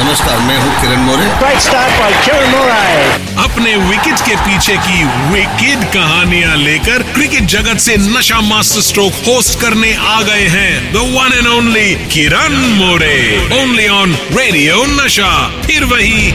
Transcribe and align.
नमस्कार 0.00 0.38
मैं 0.38 0.56
हूँ 0.62 0.72
Kiran 0.80 1.00
More. 1.02 1.26
Great 1.42 1.60
start 1.66 1.92
by 2.00 2.08
Kieran 2.24 2.50
Moray. 2.54 2.96
अपने 3.44 3.70
विकेट 3.76 4.20
के 4.26 4.34
पीछे 4.36 4.76
की 4.86 5.04
विकेट 5.32 5.84
कहानियाँ 5.94 6.56
लेकर 6.56 7.02
क्रिकेट 7.14 7.44
जगत 7.54 7.78
से 7.84 7.96
नशा 7.96 8.40
मास्टर 8.48 8.80
स्ट्रोक 8.88 9.12
होस्ट 9.28 9.60
करने 9.60 9.92
आ 9.94 10.20
गए 10.22 10.46
हैं 10.56 10.92
the 10.92 10.96
one 11.16 11.30
and 11.38 11.46
only 11.46 11.94
Kiran 12.14 12.52
More. 12.76 13.18
Only 13.60 13.88
on 13.88 14.08
Radio 14.36 14.84
Nasha 15.02 15.32
फिर 15.66 15.84
वही 15.94 16.32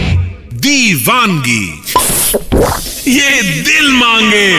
दीवानगी। 0.66 1.66
ये 3.12 3.30
दिल 3.62 3.92
मांगे। 3.94 4.50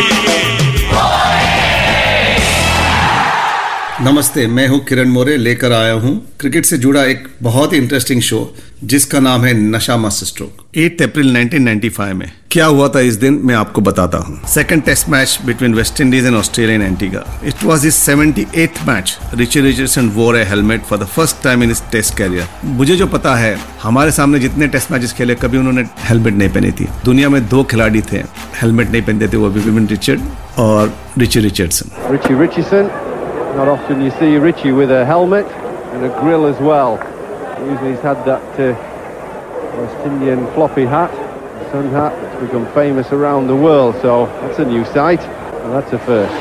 नमस्ते 4.00 4.46
मैं 4.46 4.66
हूँ 4.68 4.78
किरण 4.84 5.09
मोरे 5.09 5.36
लेकर 5.36 5.73
आया 5.73 5.92
हूँ 5.92 6.10
क्रिकेट 6.41 6.64
से 6.64 6.78
जुड़ा 6.78 7.04
एक 7.04 7.29
बहुत 7.43 7.73
ही 7.73 7.79
इंटरेस्टिंग 7.79 8.21
शो 8.23 8.40
जिसका 8.84 9.21
नाम 9.21 9.45
है 9.45 9.52
नशा 9.54 9.96
मास्टर 9.96 10.26
स्ट्रोक 10.26 10.65
8 10.79 11.02
अप्रैल 11.02 11.37
1995 11.37 12.12
में। 12.15 12.30
क्या 12.51 12.66
हुआ 12.66 12.88
था 12.88 13.01
इस 13.01 13.15
दिन? 13.15 13.40
मैं 13.45 13.54
आपको 13.54 13.80
बताता 13.80 14.18
हूँ। 14.18 14.38
Second 14.48 14.82
test 14.82 15.09
match 15.09 15.38
between 15.46 15.74
West 15.74 16.01
Indies 16.01 16.26
and 16.26 16.37
Australia 16.37 16.74
and 16.74 16.84
Antigua 16.84 17.24
it 17.45 17.65
was 17.65 17.87
is 17.87 18.01
78th 18.10 18.87
match 18.88 19.16
Richie 19.34 19.60
Richardson 19.60 20.09
wore 20.16 20.38
a 20.38 20.45
helmet 20.49 20.84
for 20.90 20.99
the 20.99 21.06
first 21.16 21.43
time 21.45 21.62
in 21.62 21.74
test 21.93 22.16
career 22.18 22.49
मुझे 22.65 22.96
जो 22.96 23.06
पता 23.16 23.34
है 23.37 23.56
हमारे 23.82 24.10
सामने 24.18 24.38
जितने 24.38 24.68
टेस्ट 24.76 24.93
मैचेस 24.93 25.12
खेले 25.12 25.34
कभी 25.34 25.59
उन्होंने 25.59 25.84
हेलमेट 26.09 26.34
नहीं 26.34 26.49
पहनी 26.49 26.73
थी। 26.73 26.88
दुनिया 27.04 27.28
में 27.28 27.43
दो 27.49 27.65
खिलाड़ी 27.65 28.02
थे। 28.12 28.23
हेलमेट 28.62 28.90
नहीं 28.90 29.02
पहनते 29.02 29.28
थे 29.28 29.37
वो 29.37 29.49
विविन 29.59 29.88
रिचर्ड 29.88 30.21
और 30.59 30.95
Richie 31.18 31.40
Richardson 31.40 31.90
Richie 32.15 32.40
Richardson. 32.45 33.05
Not 33.55 33.68
often 33.68 34.01
you 34.01 34.12
see 34.12 34.37
Richie 34.37 34.71
with 34.71 34.91
a 34.91 35.05
helmet 35.05 35.46
and 35.93 36.05
a 36.05 36.10
grill 36.20 36.46
as 36.46 36.60
well. 36.62 36.99
Usually 37.62 37.91
he's 37.91 38.01
had 38.01 38.24
that 38.26 38.60
uh, 38.60 38.74
West 39.77 40.05
Indian 40.05 40.48
floppy 40.54 40.85
hat, 40.85 41.12
the 41.12 41.71
sun 41.71 41.90
hat, 41.90 42.13
that's 42.21 42.41
become 42.41 42.65
famous 42.74 43.12
around 43.12 43.48
the 43.48 43.55
world. 43.55 43.96
So 44.01 44.27
that's 44.41 44.60
a 44.60 44.65
new 44.65 44.85
sight 44.85 45.21
and 45.21 45.74
that's 45.74 45.93
a 45.93 45.99
first. 45.99 46.34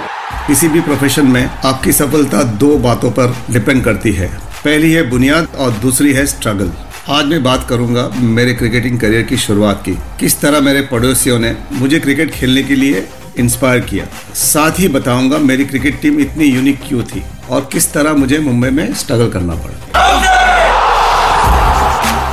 किसी 0.47 0.69
भी 0.69 0.81
profession 0.81 1.27
में 1.31 1.45
आपकी 1.65 1.93
सफलता 1.93 2.43
दो 2.61 2.77
बातों 2.85 3.11
पर 3.19 3.35
depend 3.53 3.83
करती 3.85 4.13
है 4.13 4.29
पहली 4.65 4.93
है 4.93 5.03
बुनियाद 5.11 5.55
और 5.65 5.71
दूसरी 5.83 6.13
है 6.13 6.25
स्ट्रगल 6.27 6.73
आज 7.09 7.27
मैं 7.27 7.43
बात 7.43 7.67
करूंगा 7.69 8.09
मेरे 8.39 8.55
क्रिकेटिंग 8.55 8.99
करियर 9.01 9.23
की 9.27 9.37
शुरुआत 9.45 9.83
की 9.85 9.97
किस 10.21 10.41
तरह 10.41 10.61
मेरे 10.61 10.81
पड़ोसियों 10.91 11.39
ने 11.39 11.55
मुझे 11.81 12.01
क्रिकेट 12.01 12.31
खेलने 12.31 12.63
के 12.63 12.75
लिए 12.75 13.07
इंस्पायर 13.38 13.80
किया। 13.80 14.06
साथ 14.36 14.80
ही 14.80 14.88
बताऊँगा 14.88 15.38
मेरी 15.38 15.66
क्रिकेट 15.66 16.02
टीम 16.02 16.20
इतनी 16.20 16.46
यूनिक 16.46 16.80
क्यों 16.88 17.04
थी 17.04 17.24
और 17.50 17.70
किस 17.74 17.94
तरह 17.94 18.14
मुझे 18.14 18.40
मुंबई 18.40 18.70
में 18.70 18.94
स्ट्रगल 18.94 19.30
करना 19.30 19.56
पड़ा। 19.56 19.82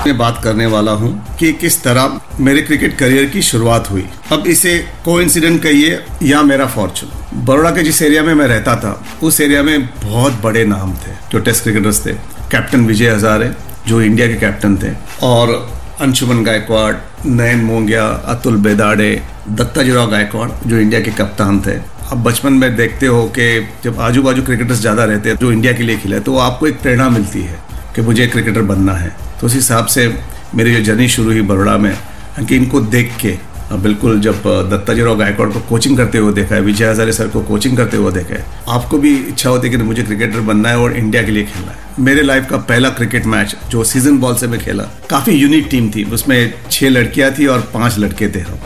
मैं 0.06 0.18
बात 0.18 0.40
करने 0.44 0.66
वाला 0.66 0.92
हूँ 0.92 1.36
कि 1.36 1.52
किस 1.52 1.82
तरह 1.82 2.20
मेरे 2.40 2.62
क्रिकेट 2.62 2.98
करियर 2.98 3.24
की 3.24 3.42
शुरुआत 3.42 3.90
हुई। 3.90 4.04
अब 4.32 4.46
इसे 4.46 4.78
को 5.04 5.20
इंसिडेंट 5.20 5.62
कहिए 5.62 6.04
या 6.22 6.42
मेरा 6.42 6.66
फॉर्चून 6.66 7.44
बड़ोड़ा 7.44 7.70
के 7.70 7.82
जिस 7.82 8.02
एरिया 8.02 8.22
में 8.22 8.34
मैं 8.34 8.46
रहता 8.46 8.76
था, 8.76 9.04
उस 9.22 9.40
एरिया 9.40 9.62
में 9.62 9.86
बहुत 9.86 10.32
बड़े 10.32 10.64
नाम 10.64 10.94
थे। 10.94 11.12
जो 11.32 11.38
टेस्ट 11.38 11.62
क्रिकेटर्स 11.62 12.06
थे। 12.06 12.12
कैप्टन 12.50 12.84
विजय 12.86 13.10
हजारे, 13.10 13.50
जो 13.86 14.02
इंडिया 14.02 14.26
के 14.26 14.34
कैप्टन 14.34 14.76
थे। 14.76 14.92
और 15.22 15.72
अंशुमन 16.02 16.42
गायकवाड़ 16.44 16.94
नयन 17.26 17.60
मोंगिया 17.64 18.04
अतुल 18.28 18.56
बेदाड़े 18.62 19.10
दत्ता 19.48 19.64
दत्ताजीराव 19.64 20.10
गायकवाड़ 20.10 20.48
जो 20.66 20.78
इंडिया 20.78 21.00
के 21.00 21.10
कप्तान 21.12 21.60
थे। 21.60 21.76
आप 22.06 22.18
बचपन 22.18 22.52
में 22.52 22.74
देखते 22.76 23.06
हो 23.06 23.22
कि 23.28 23.46
जब 23.84 24.00
आजू 24.00 24.22
बाजू 24.22 24.42
क्रिकेटर्स 24.42 24.80
ज़्यादा 24.80 25.04
रहते 25.04 25.28
हैं, 25.28 25.36
जो 25.36 25.52
इंडिया 25.52 25.72
के 25.72 25.82
लिए 25.82 25.96
खेले 25.98 26.20
तो 26.20 26.36
आपको 26.38 26.66
एक 26.66 26.80
प्रेरणा 26.82 27.08
मिलती 27.08 27.42
है 27.42 27.58
कि 27.94 28.02
मुझे 28.02 28.26
क्रिकेटर 28.26 28.62
बनना 28.64 28.92
है। 28.94 29.14
तो 29.40 29.46
उस 29.46 29.54
हिसाब 29.54 29.86
से 29.86 30.08
मेरी 30.54 30.74
जो 30.74 30.82
जर्नी 30.84 31.08
शुरू 31.08 31.30
हुई 31.30 31.42
बड़ोड़ा 31.42 31.76
में, 31.78 31.96
कि 32.40 32.56
इनको 32.56 32.80
देख 32.90 33.16
के 33.20 33.36
बिल्कुल, 33.74 34.20
जब 34.20 34.42
दत्ताजीराव 34.70 35.16
गायकवाड़ 35.18 35.48
को 35.50 35.60
कोचिंग 35.68 35.96
करते 35.96 36.18
हुए 36.18 36.32
देखा 36.32 36.54
है, 36.54 36.60
विजय 36.60 36.86
हजारे 36.86 37.12
सर 37.12 37.28
को 37.28 37.40
कोचिंग 37.42 37.76
करते 37.76 37.96
हुए 37.96 38.12
देखा 38.12 38.34
है, 38.34 38.44
आपको 38.68 38.98
भी 38.98 39.14
इच्छा 39.18 39.50
होती 39.50 39.68
है 39.68 39.76
कि 39.76 39.82
मुझे 39.82 40.02
क्रिकेटर 40.02 40.40
बनना 40.42 40.68
है 40.68 40.78
और 40.78 40.96
इंडिया 40.96 41.22
के 41.22 41.30
लिए 41.30 41.44
खेलना 41.44 41.72
है। 41.72 41.78
मेरे 41.98 42.22
लाइफ 42.22 42.46
का 42.50 42.56
पहला 42.64 42.88
क्रिकेट 42.90 43.26
मैच 43.26 43.56
जो 43.70 43.84
सीज़न 43.84 44.18
बॉल 44.18 44.34
से 44.34 44.46
मैं 44.46 44.60
खेला, 44.60 44.82
काफ़ी 45.10 45.32
यूनिक 45.32 45.66
टीम 45.70 45.90
थी। 45.90 46.04
उसमें 46.12 46.52
छह 46.70 46.88
लड़कियाँ 46.88 47.30
थी 47.32 47.46
और 47.46 47.60
पाँच 47.74 47.98
लड़के 47.98 48.28
थे 48.28 48.40
हम। 48.40 48.58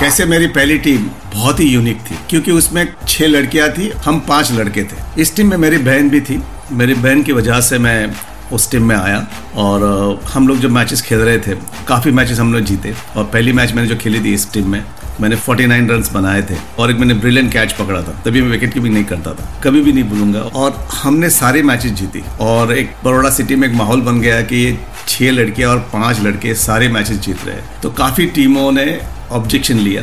कैसे 0.00 0.24
मेरी 0.26 0.46
पहली 0.48 0.78
टीम 0.78 1.06
बहुत 1.32 1.60
ही 1.60 1.64
यूनिक 1.64 2.00
थी, 2.00 2.16
क्योंकि 2.30 2.52
उसमें 2.52 2.86
छह 3.08 3.26
लड़कियाँ 3.26 3.68
थी, 3.70 3.90
हम 4.04 4.18
पाँच 4.28 4.52
लड़के 4.52 4.82
थे। 4.82 5.20
इस 5.22 5.36
टीम 5.36 5.50
में 5.50 5.56
मेरी 5.56 5.78
बहन 5.80 6.08
भी 6.10 6.20
थी। 6.20 6.42
मेरी 6.72 6.94
बहन 6.94 7.22
की 7.22 7.32
वजह 7.32 7.60
से 7.60 7.78
मैं 7.78 8.10
उस 8.52 8.70
टीम 8.70 8.84
में 8.88 8.96
आया 8.96 9.26
और 9.56 10.20
हम 10.32 10.48
लोग 10.48 10.58
जब 10.60 10.70
मैचेस 10.70 11.02
खेल 11.02 11.18
रहे 11.20 11.38
थे, 11.38 11.54
काफ़ी 11.88 12.10
मैचेस 12.12 12.38
हम 12.40 12.52
लोग 12.52 12.62
जीते 12.62 12.94
और 13.16 13.24
पहली 13.24 13.52
मैच 13.52 13.72
मैंने 13.74 13.88
जो 13.88 13.96
खेली 13.96 14.20
थी 14.24 14.34
इस 14.34 14.52
टीम 14.52 14.68
में, 14.68 14.84
मैंने 15.20 15.36
49 15.38 15.90
रन्स 15.90 16.12
बनाए 16.12 16.42
थे 16.42 16.56
और 16.78 16.90
एक 16.90 16.96
मैंने 16.98 17.14
ब्रिलियंट 17.14 17.52
कैच 17.52 17.72
पकड़ा 17.72 18.00
था, 18.02 18.20
तभी 18.24 18.42
मैं 18.42 18.50
विकेट 18.50 18.72
कीपिंग 18.74 18.94
नहीं 18.94 19.04
करता 19.04 19.32
था, 19.32 19.60
कभी 19.64 19.80
भी 19.80 19.92
नहीं 19.92 20.04
भूलूँगा। 20.04 20.40
और 20.40 20.86
हमने 20.94 21.30
सारे 21.30 21.62
मैचेस 21.62 21.92
जीती 21.92 22.22
और 22.40 22.72
एक 22.72 22.94
बड़ोड़ा 23.04 23.30
सिटी 23.30 23.56
में 23.56 23.68
एक 23.68 23.74
माहौल 23.74 24.00
बन 24.02 24.20
गया 24.20 24.40
कि 24.42 24.56
ये 24.56 24.78
छह 25.08 25.30
लड़कियाँ 25.30 25.70
और 25.70 25.78
पाँच 25.92 26.20
लड़के 26.20 26.54
सारे 26.56 26.88
मैचेस 26.88 27.18
जीत 27.20 27.44
रहे 27.46 27.60
तो 27.82 27.90
काफ़ी 27.98 28.26
टीमों 28.28 28.70
ने 28.72 29.00
ऑब्जेक्शन 29.32 29.78
लिया 29.78 30.02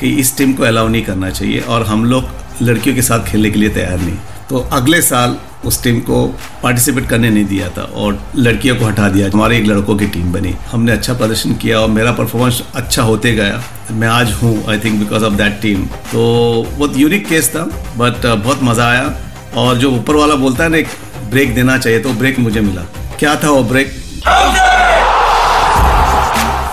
कि 0.00 0.08
इस 0.16 0.36
टीम 0.36 0.52
को 0.52 0.62
अलाउ 0.64 0.88
नहीं 0.88 1.04
करना 1.04 1.30
चाहिए 1.30 1.60
और 1.60 1.86
हम 1.86 2.04
लोग 2.04 2.62
लड़कियों 2.62 2.94
के 2.94 3.02
साथ 3.02 3.26
खेलने 3.26 3.50
के 3.50 3.58
लिए 3.58 3.68
तैयार 3.70 3.98
नहीं। 3.98 4.16
तो 4.48 4.58
अगले 4.72 5.00
साल 5.02 5.36
उस 5.64 5.82
टीम 5.82 5.98
को 6.00 6.26
पार्टिसिपेट 6.62 7.08
करने 7.08 7.30
नहीं 7.30 7.44
दिया 7.44 7.68
था 7.68 7.82
और 7.82 8.18
लड़कियों 8.36 8.76
को 8.76 8.84
हटा 8.84 9.08
दिया। 9.08 9.28
हमारे 9.32 9.56
एक 9.58 9.66
लड़कों 9.66 9.96
की 9.96 10.06
टीम 10.06 10.32
बनी। 10.32 10.54
हमने 10.70 10.92
अच्छा 10.92 11.14
प्रदर्शन 11.14 11.54
किया 11.54 11.80
और 11.80 11.88
मेरा 11.90 12.12
परफॉर्मेंस 12.12 12.62
अच्छा 12.74 13.02
होते 13.02 13.32
गया। 13.34 13.62
मैं 13.92 14.08
आज 14.08 14.32
हूँ 14.32 14.52
I 14.70 14.78
think 14.78 14.98
because 15.00 15.24
of 15.24 15.34
that 15.34 15.60
team 15.62 15.84
तो 16.12 16.22
बहुत 16.68 16.96
यूनिक 16.96 17.26
केस 17.28 17.48
था 17.54 17.64
बट 17.96 18.26
बहुत 18.26 18.62
मज़ा 18.62 18.88
आया। 18.90 19.14
और 19.56 19.76
जो 19.78 19.90
ऊपर 19.90 20.16
वाला 20.16 20.34
बोलता 20.36 20.64
है 20.64 20.70
ना, 20.70 20.76
एक 20.76 20.88
ब्रेक 21.30 21.54
देना 21.54 21.78
चाहिए 21.78 21.98
तो 22.00 22.12
ब्रेक 22.14 22.38
मुझे 22.38 22.60
मिला। 22.60 22.82
क्या 23.18 23.34
था 23.36 23.50
वो 23.50 23.62
ब्रेक 23.64 23.92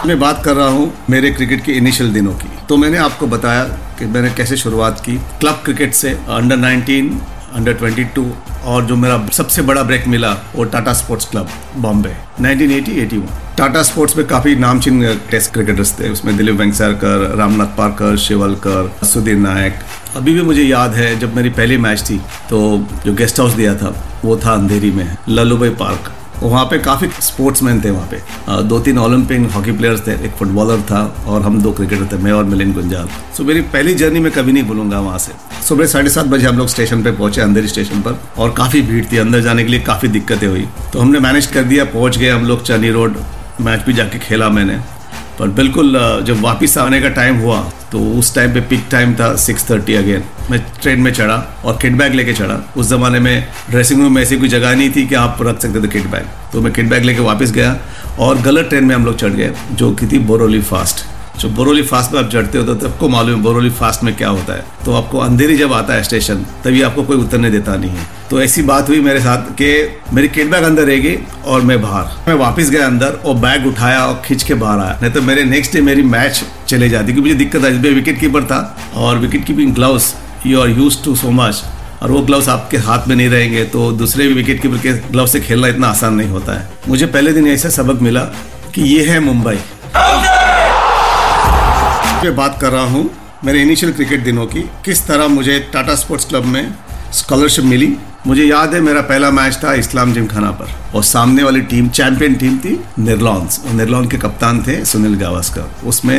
मैं 0.05 0.19
बात 0.19 0.43
कर 0.45 0.55
रहा 0.55 0.67
हूँ 0.67 0.91
मेरे 1.09 1.29
क्रिकेट 1.31 1.63
के 1.65 1.71
इनिशियल 1.73 2.13
दिनों 2.13 2.33
की। 2.33 2.49
तो 2.69 2.77
मैंने 2.77 2.97
आपको 2.97 3.27
बताया 3.27 3.63
कि 3.99 4.05
मैंने 4.05 4.29
कैसे 4.29 4.57
शुरुआत 4.57 4.99
की। 4.99 5.17
क्लब 5.39 5.61
क्रिकेट 5.65 5.93
से 5.93 6.09
अंडर 6.09 6.57
19 6.57 7.09
अंडर 7.55 7.73
22 7.75 8.31
और 8.65 8.85
जो 8.85 8.95
मेरा 8.95 9.17
सबसे 9.33 9.61
बड़ा 9.61 9.83
ब्रेक 9.83 10.07
मिला, 10.07 10.31
वो 10.55 10.63
Tata 10.65 10.93
sports 10.93 11.25
club 11.25 11.49
Bombay 11.77 12.13
1980-81 12.41 13.21
Tata 13.57 13.83
sports 13.83 14.17
में 14.17 14.25
काफ़ी 14.27 14.55
नामचीन 14.57 15.03
टेस्ट 15.31 15.51
क्रिकेटर्स 15.53 15.93
थे। 15.99 16.09
उसमें 16.09 16.35
दिलीप 16.37 16.55
वेंगसरकर 16.55 17.35
रामनाथ 17.37 17.77
पारकर, 17.77 18.17
शिवलकर, 18.17 18.91
सुधीर 19.05 19.37
नायक। 19.37 19.79
अभी 20.15 20.33
भी 20.33 20.41
मुझे 20.41 20.63
याद 20.63 20.93
है, 20.93 21.17
जब 21.19 21.35
मेरी 21.35 21.49
पहली 21.51 21.77
मैच 21.77 22.03
थी 22.09 22.17
तो 22.49 22.59
जो 23.05 23.13
गेस्ट 23.13 23.39
हाउस 23.39 23.53
दिया 23.53 23.75
था, 23.75 23.95
वो 24.25 24.37
था 24.37 24.53
अंधेरी 24.53 24.91
में, 24.91 25.17
लल्लूभाई 25.29 25.69
पार्क। 25.81 26.11
वहाँ 26.41 26.65
पे 26.65 26.77
काफ़ी 26.79 27.07
स्पोर्ट्समैन 27.21 27.81
थे 27.81 27.89
वहाँ 27.89 28.07
पे। 28.07 28.63
दो 28.63 28.79
तीन 28.79 28.97
ओलंपिक 28.99 29.49
हॉकी 29.51 29.71
प्लेयर्स 29.71 30.05
थे, 30.07 30.11
एक 30.25 30.31
फुटबॉलर 30.31 30.81
था 30.81 31.03
और 31.27 31.41
हम 31.41 31.61
दो 31.61 31.71
क्रिकेटर 31.71 32.05
थे, 32.11 32.17
मैं 32.17 32.31
और 32.31 32.43
मिलिन 32.45 32.73
गुंजाल। 32.73 33.09
सो 33.37 33.43
मेरी 33.43 33.61
पहली 33.73 33.93
जर्नी 33.93 34.19
मैं 34.19 34.31
कभी 34.31 34.51
नहीं 34.51 34.63
भूलूँगा 34.63 34.99
वहाँ 34.99 35.17
से। 35.17 35.33
सुबह 35.63 35.85
साढ़े 35.85 36.09
सात 36.09 36.25
बजे 36.25 36.47
हम 36.47 36.57
लोग 36.57 36.67
स्टेशन 36.67 37.03
पे 37.03 37.11
पहुँचे, 37.11 37.41
अंधेरी 37.41 37.67
स्टेशन 37.67 38.01
पर, 38.01 38.19
और 38.37 38.53
काफ़ी 38.53 38.81
भीड़ 38.81 39.05
थी, 39.05 39.17
अंदर 39.17 39.41
जाने 39.41 39.63
के 39.63 39.69
लिए 39.69 39.79
काफ़ी 39.81 40.07
दिक्कतें 40.07 40.47
हुई। 40.47 40.67
तो 40.93 40.99
हमने 40.99 41.19
मैनेज 41.19 41.45
कर 41.47 41.63
दिया, 41.63 41.85
पहुँच 41.85 42.17
गए 42.17 42.29
हम 42.29 42.45
लोग 42.45 42.63
चनी 42.63 42.91
रोड, 42.91 43.17
मैच 43.61 43.85
भी 43.85 43.93
जाके 43.93 44.19
खेला 44.19 44.49
मैंने। 44.49 44.79
पर 45.39 45.47
बिल्कुल 45.55 45.99
जब 46.27 46.41
वापस 46.41 46.77
आने 46.77 47.01
का 47.01 47.09
टाइम 47.15 47.39
हुआ 47.39 47.59
तो 47.91 47.99
उस 48.19 48.33
टाइम 48.35 48.53
पे 48.53 48.61
पिक 48.69 48.85
टाइम 48.91 49.13
था 49.15 49.35
सिक्स 49.37 49.69
थर्टी 49.69 49.93
अगेन 49.95 50.23
मैं 50.51 50.59
ट्रेन 50.81 51.01
में 51.01 51.11
चढ़ा 51.13 51.35
और 51.65 51.77
किट 51.81 51.93
बैग 51.93 52.13
लेके 52.13 52.33
चढ़ा। 52.33 52.59
उस 52.77 52.87
ज़माने 52.89 53.19
में 53.19 53.47
ड्रेसिंग 53.69 54.01
रूम 54.01 54.15
में 54.15 54.21
ऐसी 54.21 54.37
कोई 54.37 54.49
जगह 54.49 54.75
नहीं 54.75 54.89
थी 54.95 55.05
कि 55.07 55.15
आप 55.15 55.37
रख 55.41 55.59
सकते 55.61 55.81
थे 55.83 55.87
किट 55.87 56.07
बैग 56.11 56.27
तो 56.53 56.61
मैं 56.61 56.73
किट 56.73 56.89
बैग 56.89 57.03
लेके 57.03 57.21
वापस 57.21 57.51
गया 57.51 57.77
और 58.19 58.41
गलत 58.41 58.69
ट्रेन 58.69 58.85
में 58.85 58.95
हम 58.95 59.05
लोग 59.05 59.17
चढ़ 59.17 59.33
गए, 59.33 59.53
जो 59.71 59.91
कि 59.95 60.07
थी 60.07 60.19
बोरोली 60.21 60.61
फास्ट 60.61 61.05
जो 61.39 61.49
बोरोली 61.49 61.81
फास्ट 61.83 62.11
में 62.13 62.19
आप 62.19 62.29
चढ़ते 62.31 62.57
हो 62.57 62.63
तो 62.65 62.79
सबको 62.79 63.07
मालूम 63.09 63.35
है 63.35 63.41
बोरोली 63.43 63.69
फास्ट 63.71 64.03
में 64.03 64.15
क्या 64.15 64.29
होता 64.29 64.53
है। 64.53 64.65
तो 64.85 64.93
आपको 64.93 65.17
अंधेरी 65.19 65.57
जब 65.57 65.73
आता 65.73 65.93
है 65.93 66.03
स्टेशन, 66.03 66.45
तभी 66.63 66.81
आपको 66.81 67.03
कोई 67.03 67.17
उतरने 67.17 67.49
देता, 67.51 67.75
नहीं 67.75 67.89
है। 67.89 68.07
तो 68.29 68.41
ऐसी 68.41 68.61
बात 68.61 68.89
हुई 68.89 68.99
मेरे 68.99 69.19
साथ 69.19 69.51
कि 69.61 69.67
मेरी 70.13 70.27
किट 70.27 70.49
बैग 70.51 70.63
अंदर 70.63 70.83
रहेगी 70.83 71.15
और 71.45 71.61
मैं 71.61 71.81
बाहर। 71.81 72.05
मैं 72.27 72.35
वापस 72.35 72.69
गया 72.69 72.85
अंदर 72.87 73.19
और 73.25 73.35
बैग 73.37 73.67
उठाया 73.67 74.05
और 74.05 74.21
खींच 74.25 74.43
के 74.43 74.53
बाहर 74.55 74.79
आया। 74.79 74.97
नहीं 75.01 75.11
तो 75.11 75.21
मेरे 75.21 75.43
नेक्स्ट 75.45 75.73
डे 75.73 75.81
मेरी 75.81 76.03
मैच 76.03 76.43
चले 76.67 76.89
जाती, 76.89 77.05
क्योंकि 77.05 77.21
मुझे 77.21 77.35
दिक्कत 77.35 77.65
आई 77.65 77.93
विकेट 77.93 78.19
कीपर 78.19 78.43
था 78.43 78.77
और 78.95 79.17
wicket 79.17 79.45
keeping 79.45 79.73
gloves 79.75 80.13
you 80.45 80.61
are 80.61 80.69
use 80.69 81.03
to 81.03 81.15
so 81.15 81.31
much 81.33 81.63
और 82.01 82.11
वो 82.11 82.21
ग्लव्स 82.21 82.49
आपके 82.49 82.77
हाथ 82.79 83.07
में 83.07 83.15
नहीं 83.15 83.29
रहेंगे 83.29 83.63
तो 83.65 83.91
दूसरे 83.93 84.27
विकेट 84.27 84.61
कीपर 84.61 84.77
के 84.77 84.93
ग्लव 85.11 85.27
से 85.27 85.39
खेलना 85.39 85.67
इतना 85.67 85.87
आसान 85.87 86.13
नहीं 86.13 86.29
होता 86.29 86.59
है। 86.59 86.69
मुझे 86.87 87.05
पहले 87.07 87.33
दिन 87.33 87.47
ऐसा 87.47 87.69
सबक 87.71 88.01
मिला 88.01 88.21
कि 88.75 88.81
ये 88.95 89.05
है 89.05 89.19
मुंबई। 89.19 89.57
मैं 92.25 92.35
बात 92.35 92.57
कर 92.61 92.71
रहा 92.71 92.83
हूँ, 92.85 93.09
मेरे 93.45 93.61
इनिशियल 93.61 93.91
क्रिकेट 93.93 94.23
दिनों 94.23 94.45
की। 94.47 94.61
किस 94.85 95.05
तरह 95.07 95.27
मुझे 95.27 95.59
टाटा 95.73 95.95
स्पोर्ट्स 95.95 96.25
क्लब 96.25 96.45
में 96.45 96.73
स्कॉलरशिप 97.13 97.65
मिली? 97.65 97.93
मुझे 98.27 98.43
याद 98.43 98.73
है 98.73 98.79
मेरा 98.81 99.01
पहला 99.03 99.29
मैच 99.31 99.59
था 99.63 99.73
इस्लाम 99.75 100.13
जिम 100.13 100.27
खाना 100.27 100.49
पर। 100.51 100.71
और 100.95 101.03
सामने 101.03 101.43
वाली 101.43 101.61
टीम 101.63 101.89
चैंपियन 101.89 102.35
टीम 102.35 102.57
थी 102.59 102.79
निर्लॉन्स 102.99 103.59
और 103.65 103.73
निर्लॉन 103.73 104.07
के 104.09 104.17
कप्तान 104.17 104.63
थे 104.63 104.83
सुनील 104.85 105.15
गावस्कर। 105.19 105.87
उसमें 105.87 106.17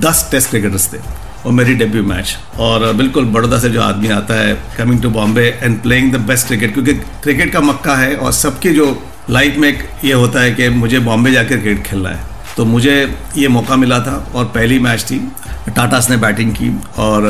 दस 0.00 0.26
टेस्ट 0.30 0.50
क्रिकेटर्स 0.50 0.92
थे 0.92 0.98
और 1.44 1.52
मेरी 1.52 1.74
डेब्यू 1.74 2.02
मैच 2.04 2.36
और 2.60 2.92
बिल्कुल 2.94 3.24
बड़ौदा 3.34 3.58
से 3.58 3.70
जो 3.70 3.82
आदमी 3.82 4.08
आता 4.12 4.34
है 4.40 4.56
coming 4.78 5.02
to 5.02 5.10
Bombay 5.10 5.46
and 5.62 5.80
playing 5.82 6.12
the 6.12 6.20
best 6.28 6.46
cricket 6.46 6.74
क्योंकि 6.74 6.94
क्रिकेट 7.22 7.52
का 7.52 7.60
मक्का 7.62 7.96
है 7.96 8.14
और 8.16 8.32
सबकी 8.34 8.74
जो 8.74 8.86
लाइफ 9.30 9.56
में 9.58 9.72
ये 10.04 10.12
होता 10.12 10.40
है 10.40 10.52
कि 10.54 10.68
मुझे 10.76 10.98
बॉम्बे 11.00 11.32
जाकर 11.32 11.56
क्रिकेट 11.56 11.84
खेलना 11.86 12.08
है। 12.08 12.30
तो 12.56 12.64
मुझे 12.64 12.94
ये 13.36 13.48
मौका 13.48 13.76
मिला 13.76 13.98
था 14.00 14.16
और 14.34 14.44
पहली 14.44 14.78
मैच 14.78 15.02
थी। 15.02 15.18
टाटास 15.76 16.10
ने 16.10 16.16
बैटिंग 16.16 16.52
की 16.52 16.70
और 16.98 17.26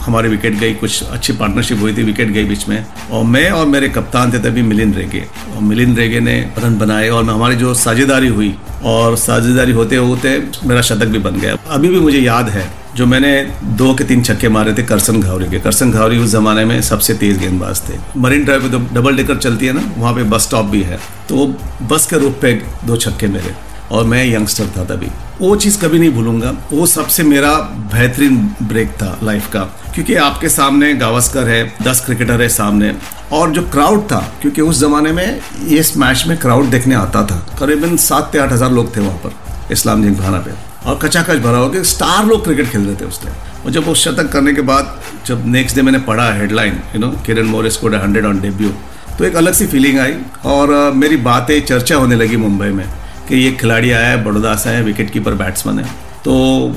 हमारी 0.00 0.28
विकेट 0.28 0.54
गई, 0.54 0.74
कुछ 0.74 1.02
अच्छी 1.04 1.32
पार्टनरशिप 1.32 1.80
हुई 1.80 1.96
थी 1.96 2.02
विकेट 2.02 2.28
गई 2.28 2.44
बीच 2.44 2.68
में। 2.68 2.84
और 3.10 3.24
मैं 3.24 3.50
और 3.50 3.66
मेरे 3.66 3.88
कप्तान 3.88 4.32
थे 4.32 4.38
तभी 4.38 4.62
मिलिंद 4.62 4.96
रेगे। 4.96 5.20
और 5.54 5.62
मिलिंद 5.62 5.98
रेगे 5.98 6.20
ने 6.20 6.34
रन 6.58 6.78
बनाए 6.78 7.08
और 7.08 7.24
हमारी 7.24 7.56
जो 7.56 7.74
साझेदारी 7.74 8.28
हुई 8.28 8.54
और 8.84 9.16
साझेदारी 9.16 9.72
होते 9.72 9.96
होते 9.96 10.36
मेरा 10.64 10.82
शतक 10.82 11.06
भी 11.06 11.18
बन 11.18 11.40
गया। 11.40 11.56
अभी 11.68 11.88
भी 11.88 12.00
मुझे 12.00 12.18
याद 12.18 12.48
है 12.48 12.70
जो 12.96 13.06
मैंने 13.06 13.32
दो 13.64 13.94
के 13.94 14.04
तीन 14.04 14.22
छक्के 14.22 14.48
मारे 14.48 14.74
थे 14.74 14.82
करसन 14.82 15.20
घावरी 15.20 15.48
के। 15.50 15.58
करसन 15.60 15.90
घावरी 15.90 16.18
उस 16.18 16.30
जमाने 16.30 16.64
में 16.64 16.80
सबसे 16.82 17.14
तेज 17.14 17.38
गेंदबाज 17.38 17.80
थे। 17.88 17.98
मरीन 18.18 18.44
ड्राइव 18.44 18.62
पे 18.62 18.68
तो 18.68 18.78
डबल 18.94 19.16
डेकर 19.16 19.36
चलती 19.36 19.66
है 19.66 19.72
ना, 19.72 19.90
वहाँ 19.98 20.14
पे 20.14 20.22
बस 20.24 20.42
स्टॉप 20.42 20.66
भी 20.66 20.82
है। 20.82 20.98
तो 21.28 21.36
वो 21.36 21.46
बस 21.86 22.06
के 22.06 22.18
रूप 22.18 22.38
पे 22.42 22.52
दो 22.84 22.96
छक्के 22.96 23.26
मेरे। 23.28 23.54
और 23.92 24.04
मैं 24.04 24.24
यंगस्टर 24.26 24.66
था 24.76 24.84
तभी। 24.86 25.08
वो 25.40 25.54
चीज़ 25.56 25.78
कभी 25.80 25.98
नहीं 25.98 26.10
भूलूँगा। 26.10 26.54
वो 26.72 26.86
सबसे 26.86 27.22
मेरा 27.22 27.52
बेहतरीन 27.92 28.36
ब्रेक 28.62 28.90
था 28.92 29.18
लाइफ 29.22 29.48
का। 29.52 29.60
क्योंकि 29.94 30.14
आपके 30.16 30.48
सामने 30.48 30.92
गावस्कर 30.94 31.48
है, 31.48 31.62
दस 31.82 32.04
क्रिकेटर 32.04 32.42
है 32.42 32.48
सामने। 32.48 32.94
और 33.32 33.50
जो 33.50 33.62
क्राउड 33.70 34.02
था, 34.02 34.20
क्योंकि 34.42 34.60
उस 34.62 34.80
जमाने 34.80 35.12
में 35.12 35.40
इस 35.70 35.96
मैच 35.96 36.24
में 36.28 36.36
क्राउड 36.38 36.70
देखने 36.70 36.94
आता 36.94 37.24
था। 37.26 37.36
करीबन 37.58 37.96
सात 37.98 38.32
से 38.32 38.38
आठ 38.38 38.52
हज़ार 38.52 38.72
लोग 38.72 38.94
थे 38.96 39.00
वहाँ 39.00 39.18
पर, 39.18 39.72
इस्लाम 39.72 40.02
जिंग 40.02 40.16
खाना 40.18 40.38
पे। 40.38 40.50
और 40.82 40.98
कचाकच 40.98 41.38
भरा 41.38 41.58
हो 41.58 41.68
गया 41.70 41.82
स्टार 41.84 42.24
लोग 42.26 42.44
क्रिकेट 42.44 42.70
खेल 42.70 42.86
रहे 42.86 42.94
थे 42.96 43.04
उस 43.04 43.22
टाइम 43.22 43.64
और 43.64 43.70
जब 43.70 43.88
उस 43.88 44.04
शतक 44.04 44.30
करने 44.32 44.52
के 44.54 44.60
बाद, 44.62 45.00
जब 45.26 45.46
नेक्स्ट 45.46 45.76
डे 45.76 45.82
मैंने 45.82 45.98
पढ़ा 46.00 46.32
headline 46.32 46.80
you 46.94 47.00
know 47.00 47.10
Kiran 47.26 47.46
More's 47.46 47.76
को 47.76 47.88
हंड्रेड 47.88 48.26
ऑन 48.26 48.40
डेब्यू 48.40 48.72
तो 49.18 49.24
एक 49.24 49.36
अलग 49.36 49.52
सी 49.52 49.66
फीलिंग 49.66 49.98
आई। 49.98 50.16
और 50.46 50.92
मेरी 50.92 51.16
बातें, 51.22 51.60
चर्चा 51.62 51.96
होने 51.96 52.16
लगी 52.16 52.36
मुंबई 52.38 52.68
में। 52.68 52.84
कि 53.32 53.38
ये 53.38 53.50
खिलाड़ी 53.60 53.90
आया 53.90 54.08
है 54.08 54.22
बड़ौदा 54.24 54.54
से 54.54 54.70
है 54.70 54.82
विकेट 54.84 55.10
कीपर 55.10 55.34
बैट्समैन 55.34 55.78
है। 55.78 55.84
तो 56.24 56.32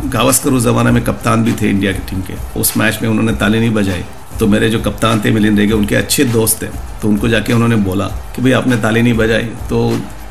गावस्कर 0.09 0.49
उस 0.49 0.63
ज़माने 0.63 0.91
में 0.91 1.03
कप्तान 1.03 1.43
भी 1.43 1.53
थे 1.53 1.69
इंडिया 1.69 1.91
की 1.91 1.99
टीम 2.09 2.21
के। 2.21 2.33
उस 2.59 2.75
मैच 2.77 2.99
में 3.01 3.09
उन्होंने 3.09 3.33
ताली 3.37 3.59
नहीं 3.59 3.73
बजाई। 3.73 4.03
तो 4.39 4.47
मेरे 4.47 4.69
जो 4.69 4.79
कप्तान 4.81 5.21
थे 5.25 5.31
मिलिंद 5.31 5.59
रेगे 5.59 5.73
उनके 5.73 5.95
अच्छे 5.95 6.23
दोस्त 6.31 6.61
थे 6.61 6.67
तो 7.01 7.07
उनको 7.07 7.27
जाके 7.27 7.53
उन्होंने 7.53 7.75
बोला 7.83 8.05
कि 8.35 8.41
भाई 8.41 8.51
आपने 8.51 8.77
ताली 8.77 9.01
नहीं 9.01 9.13
बजाई। 9.13 9.49
तो 9.69 9.81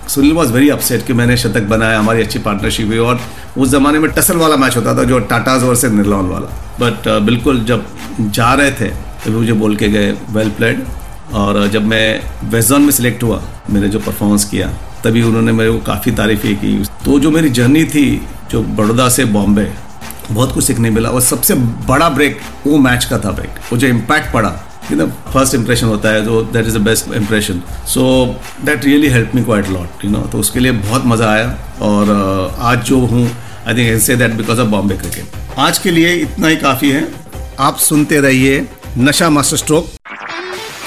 सुनील 0.08 0.32
वॉज़ 0.32 0.52
वेरी 0.52 0.68
अपसेट 0.70 1.06
कि 1.06 1.12
मैंने 1.12 1.36
शतक 1.36 1.68
बनाया 1.68 1.98
हमारी 1.98 2.22
अच्छी 2.22 2.38
पार्टनरशिप 2.38 2.88
हुई। 2.88 2.98
और 3.00 3.20
उस 3.58 3.68
ज़माने 3.70 3.98
में 3.98 4.10
टसल 4.12 4.36
वाला 4.36 4.56
मैच 4.56 4.76
होता 4.76 4.96
था 4.98 5.04
जो 5.04 5.18
टाटाज 5.32 5.62
वर्सेज 5.62 5.92
निर्लॉन 5.92 6.28
वाला। 6.28 6.48
बट 6.80 7.08
uh, 7.08 7.20
बिल्कुल 7.26 7.64
जब 7.64 7.84
जा 8.20 8.52
रहे 8.54 8.70
थे 8.70 8.88
तो 9.24 9.30
मुझे 9.30 9.52
बोल 9.60 9.76
के 9.76 9.88
गए 9.88 10.10
वेल 10.30 10.50
प्लेड 10.56 10.82
और 11.34 11.66
जब 11.68 11.86
मैं 11.86 12.06
वेस्ट 12.50 12.68
जोन 12.68 12.82
में 12.82 12.90
सिलेक्ट 12.92 13.22
हुआ 13.22 13.42
मैंने 13.70 13.88
जो 13.88 13.98
परफॉर्मेंस 14.00 14.44
किया 14.44 14.72
तभी 15.04 15.22
उन्होंने 15.22 15.52
मेरे 15.52 15.70
को 15.70 15.78
काफ़ी 15.86 16.12
तारीफें 16.12 16.54
की। 16.56 16.76
तो 17.04 17.18
जो 17.20 17.30
मेरी 17.30 17.48
जर्नी 17.50 17.84
थी 17.86 18.06
जो 18.50 18.62
बड़ौदा 18.76 19.08
से 19.08 19.24
बॉम्बे 19.24 19.70
बहुत 20.30 20.52
कुछ 20.52 20.64
सीखने 20.64 20.90
मिला 20.90 21.08
और 21.08 21.20
सबसे 21.22 21.54
बड़ा 21.88 22.08
ब्रेक 22.10 22.40
वो 22.66 22.78
मैच 22.78 23.04
का 23.04 23.18
था 23.18 23.30
ब्रेक। 23.30 23.58
वो 23.72 23.78
जो 23.78 23.86
इम्पैक्ट 23.86 24.32
पड़ा। 24.32 24.52
यू 24.90 24.96
नो 24.96 25.06
फ़र्स्ट 25.32 25.54
इंप्रेशन 25.54 25.86
होता 25.86 26.08
है 26.08 26.24
जो 26.24 26.40
that 26.52 26.66
is 26.66 26.78
the 26.78 26.80
best 26.82 27.12
impression 27.14 27.62
so 27.88 28.02
that 28.64 28.84
really 28.84 29.08
help 29.08 29.34
me 29.34 29.42
quite 29.44 29.68
lot 29.68 30.04
you 30.04 30.10
know 30.10 30.18
तो 30.32 30.38
उसके 30.38 30.60
लिए 30.60 30.72
बहुत 30.72 31.06
मज़ा 31.06 31.30
आया 31.30 31.46
और 31.82 32.06
uh, 32.06 32.60
आज 32.62 32.84
जो 32.86 32.98
हूँ 32.98 33.28
I 33.68 33.74
think 33.74 34.02
say 34.02 34.16
that 34.16 34.32
because 34.32 34.60
of 34.60 34.68
Bombay 34.68 34.96
cricket 34.96 35.58
आज 35.58 35.78
के 35.78 35.90
लिए 35.90 36.14
इतना 36.14 36.48
ही 36.48 36.56
काफ़ी 36.56 36.90
है। 36.90 37.08
आप 37.60 37.76
सुनते 37.78 38.20
रहिए 38.20 38.66
नशा 38.98 39.30
मास्टर 39.30 39.56
स्ट्रोक। 39.56 39.88